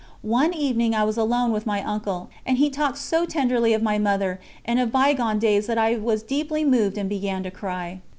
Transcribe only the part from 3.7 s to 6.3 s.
of my Mother and of bygone days that I was